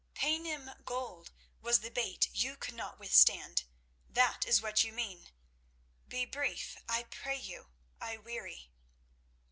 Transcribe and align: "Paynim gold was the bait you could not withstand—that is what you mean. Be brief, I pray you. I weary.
"Paynim 0.15 0.83
gold 0.83 1.29
was 1.61 1.81
the 1.81 1.91
bait 1.91 2.27
you 2.33 2.55
could 2.57 2.73
not 2.73 2.97
withstand—that 2.97 4.47
is 4.47 4.59
what 4.59 4.83
you 4.83 4.91
mean. 4.91 5.29
Be 6.07 6.25
brief, 6.25 6.75
I 6.89 7.03
pray 7.03 7.37
you. 7.37 7.67
I 7.99 8.17
weary. 8.17 8.71